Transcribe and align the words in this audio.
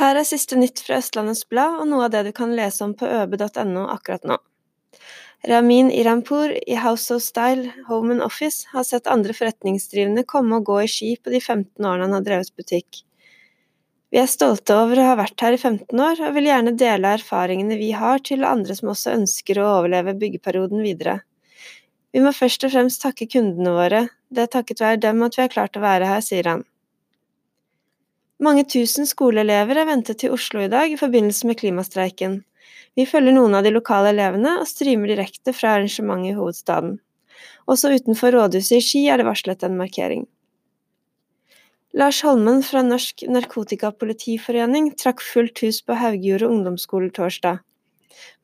Her 0.00 0.16
er 0.16 0.24
siste 0.24 0.56
nytt 0.56 0.80
fra 0.80 0.96
Østlandets 0.96 1.42
Blad 1.52 1.82
og 1.82 1.88
noe 1.90 2.06
av 2.06 2.12
det 2.14 2.22
du 2.24 2.30
kan 2.32 2.54
lese 2.56 2.80
om 2.86 2.94
på 2.96 3.04
øbe.no 3.04 3.82
akkurat 3.92 4.22
nå. 4.24 4.38
Ramin 5.50 5.90
Irampour 5.92 6.54
i 6.56 6.78
House 6.80 7.12
of 7.12 7.20
Style 7.20 7.68
Home 7.88 8.14
and 8.14 8.24
Office 8.24 8.64
har 8.72 8.86
sett 8.88 9.10
andre 9.12 9.36
forretningsdrivende 9.36 10.24
komme 10.28 10.56
og 10.56 10.70
gå 10.70 10.78
i 10.86 10.88
ski 10.88 11.10
på 11.20 11.32
de 11.34 11.42
15 11.42 11.84
årene 11.84 12.08
han 12.08 12.16
har 12.16 12.24
drevet 12.24 12.52
butikk. 12.56 13.02
Vi 14.10 14.22
er 14.22 14.32
stolte 14.32 14.78
over 14.80 15.02
å 15.02 15.10
ha 15.10 15.18
vært 15.20 15.44
her 15.44 15.58
i 15.58 15.60
15 15.60 15.92
år, 15.92 16.24
og 16.24 16.34
vil 16.34 16.48
gjerne 16.48 16.74
dele 16.80 17.12
erfaringene 17.20 17.76
vi 17.78 17.92
har 17.92 18.24
til 18.24 18.48
andre 18.48 18.74
som 18.80 18.94
også 18.94 19.12
ønsker 19.18 19.60
å 19.60 19.68
overleve 19.76 20.16
byggeperioden 20.18 20.80
videre. 20.80 21.20
Vi 22.10 22.24
må 22.24 22.32
først 22.32 22.64
og 22.64 22.72
fremst 22.72 23.04
takke 23.04 23.28
kundene 23.28 23.76
våre, 23.76 24.06
det 24.32 24.48
er 24.48 24.52
takket 24.56 24.80
være 24.80 25.04
dem 25.04 25.22
at 25.28 25.36
vi 25.36 25.44
har 25.44 25.52
klart 25.52 25.76
å 25.76 25.84
være 25.84 26.08
her, 26.08 26.24
sier 26.24 26.48
han. 26.48 26.64
Mange 28.40 28.62
tusen 28.64 29.04
skoleelever 29.04 29.82
er 29.82 29.84
ventet 29.84 30.22
til 30.22 30.32
Oslo 30.32 30.62
i 30.64 30.70
dag 30.72 30.88
i 30.88 30.96
forbindelse 30.96 31.44
med 31.44 31.58
klimastreiken. 31.60 32.38
Vi 32.96 33.04
følger 33.04 33.34
noen 33.36 33.52
av 33.58 33.66
de 33.66 33.72
lokale 33.74 34.14
elevene 34.14 34.54
og 34.62 34.68
streamer 34.68 35.12
direkte 35.12 35.52
fra 35.52 35.74
arrangementet 35.76 36.32
i 36.32 36.36
hovedstaden. 36.38 36.94
Også 37.68 37.90
utenfor 37.92 38.32
rådhuset 38.32 38.78
i 38.78 38.84
Ski 38.86 39.02
er 39.12 39.20
det 39.20 39.26
varslet 39.28 39.66
en 39.66 39.76
markering. 39.76 40.22
Lars 41.92 42.22
Holmen 42.24 42.62
fra 42.64 42.80
Norsk 42.86 43.26
Narkotikapolitiforening 43.28 44.94
trakk 44.96 45.20
fullt 45.20 45.60
hus 45.66 45.82
på 45.84 45.98
Haugjordet 46.00 46.48
ungdomsskole 46.48 47.10
torsdag. 47.12 47.60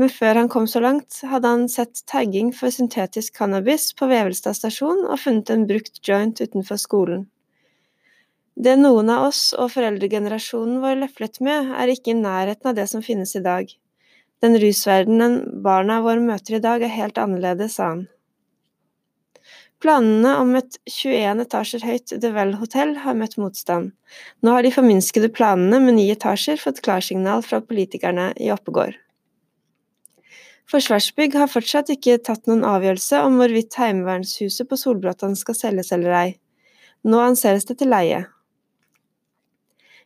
Men 0.00 0.10
før 0.10 0.40
han 0.40 0.50
kom 0.50 0.66
så 0.70 0.82
langt, 0.82 1.20
hadde 1.22 1.54
han 1.54 1.68
sett 1.70 2.02
tagging 2.10 2.50
for 2.56 2.74
syntetisk 2.74 3.38
cannabis 3.38 3.92
på 3.94 4.10
Vevelstad 4.10 4.58
stasjon 4.58 5.06
og 5.06 5.22
funnet 5.22 5.54
en 5.54 5.68
brukt 5.70 6.02
joint 6.02 6.42
utenfor 6.42 6.82
skolen. 6.82 7.28
Det 8.54 8.76
noen 8.78 9.10
av 9.10 9.28
oss 9.28 9.48
og 9.58 9.72
foreldregenerasjonen 9.74 10.78
vår 10.82 11.00
løflet 11.00 11.40
med, 11.42 11.72
er 11.74 11.90
ikke 11.90 12.12
i 12.12 12.20
nærheten 12.20 12.70
av 12.70 12.76
det 12.78 12.86
som 12.90 13.02
finnes 13.02 13.34
i 13.34 13.42
dag. 13.42 13.66
Den 14.44 14.54
rusverdenen 14.62 15.40
barna 15.64 15.98
våre 16.04 16.22
møter 16.22 16.58
i 16.58 16.62
dag, 16.62 16.82
er 16.82 16.92
helt 16.94 17.18
annerledes, 17.18 17.78
sa 17.78 17.94
han. 17.94 18.04
Planene 19.82 20.36
om 20.40 20.54
et 20.56 20.78
21 20.88 21.42
etasjer 21.42 21.82
høyt 21.84 22.12
The 22.14 22.30
Well-hotell 22.32 22.94
har 23.02 23.16
møtt 23.18 23.34
motstand. 23.36 23.90
Nå 24.40 24.54
har 24.54 24.64
de 24.64 24.72
forminskede 24.72 25.28
planene 25.34 25.80
med 25.82 25.98
ni 25.98 26.06
etasjer 26.14 26.60
fått 26.62 26.80
klarsignal 26.86 27.42
fra 27.44 27.60
politikerne 27.60 28.30
i 28.40 28.52
Oppegård. 28.54 28.94
Forsvarsbygg 30.70 31.34
har 31.36 31.50
fortsatt 31.52 31.90
ikke 31.92 32.16
tatt 32.24 32.46
noen 32.48 32.64
avgjørelse 32.64 33.20
om 33.26 33.36
hvorvidt 33.36 33.76
Heimevernshuset 33.76 34.70
på 34.70 34.78
Solbråtan 34.80 35.36
skal 35.36 35.58
selges 35.58 35.92
eller 35.92 36.16
ei. 36.22 36.30
Nå 37.04 37.20
anseres 37.20 37.68
det 37.68 37.82
til 37.82 37.92
leie. 37.92 38.22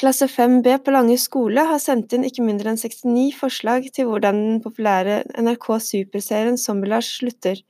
Klasse 0.00 0.26
5B 0.26 0.78
på 0.78 0.92
Lange 0.94 1.18
skole 1.20 1.60
har 1.68 1.80
sendt 1.82 2.14
inn 2.16 2.22
ikke 2.24 2.40
mindre 2.40 2.70
enn 2.70 2.78
69 2.80 3.34
forslag 3.36 3.90
til 3.92 4.06
hvordan 4.08 4.38
den 4.40 4.62
populære 4.64 5.18
NRK 5.36 5.66
Superserien 5.84 6.56
Zombie-Lars 6.56 7.10
slutter, 7.18 7.60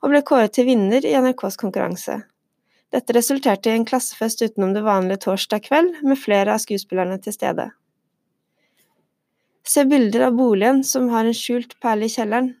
og 0.00 0.14
ble 0.14 0.22
kåret 0.30 0.54
til 0.56 0.64
vinner 0.70 1.04
i 1.04 1.12
NRKs 1.12 1.60
konkurranse. 1.60 2.22
Dette 2.88 3.12
resulterte 3.12 3.68
i 3.68 3.76
en 3.76 3.84
klassefest 3.84 4.46
utenom 4.46 4.72
det 4.72 4.86
vanlige 4.88 5.20
torsdag 5.26 5.66
kveld, 5.68 5.92
med 6.08 6.16
flere 6.16 6.56
av 6.56 6.64
skuespillerne 6.64 7.20
til 7.20 7.36
stede. 7.36 7.68
Se 9.68 9.84
bilder 9.84 10.30
av 10.30 10.40
boligen 10.40 10.80
som 10.88 11.12
har 11.12 11.28
en 11.28 11.36
skjult 11.36 11.76
perle 11.84 12.08
i 12.08 12.16
kjelleren. 12.16 12.54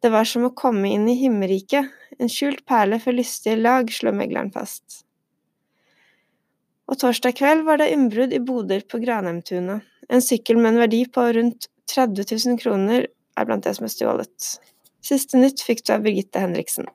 Det 0.00 0.08
var 0.08 0.24
som 0.24 0.48
å 0.48 0.54
komme 0.56 0.88
inn 0.88 1.04
i 1.04 1.20
himmelriket, 1.20 1.92
en 2.16 2.32
skjult 2.32 2.64
perle 2.64 2.96
for 2.96 3.12
lystige 3.12 3.60
lag, 3.60 3.92
slår 3.92 4.22
megleren 4.24 4.54
fast 4.56 5.01
og 6.92 6.98
torsdag 7.00 7.38
kveld 7.38 7.64
var 7.64 7.80
det 7.80 7.88
innbrudd 7.94 8.34
i 8.36 8.40
boder 8.44 8.82
på 8.84 9.00
Granheimtunet. 9.00 9.80
En 10.12 10.20
sykkel 10.20 10.58
med 10.60 10.74
en 10.74 10.82
verdi 10.82 11.06
på 11.08 11.24
rundt 11.32 11.70
30 11.88 12.26
000 12.28 12.58
kroner 12.60 13.06
er 13.08 13.48
blant 13.48 13.64
det 13.64 13.72
som 13.78 13.86
er 13.88 13.94
stjålet. 13.94 14.48
Siste 15.02 15.40
nytt 15.40 15.64
fikk 15.64 15.86
du 15.86 15.94
av 15.96 16.04
Birgitte 16.04 16.42
Henriksen. 16.42 16.90